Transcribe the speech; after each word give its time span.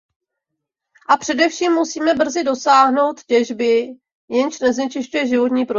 A 1.09 1.17
především 1.17 1.71
musíme 1.73 2.13
brzy 2.13 2.43
dosáhnout 2.43 3.23
těžby, 3.23 3.89
jenž 4.29 4.59
neznečišťuje 4.59 5.27
životní 5.27 5.65
prostředí. 5.65 5.69